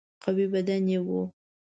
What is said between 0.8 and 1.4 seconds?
یې وو.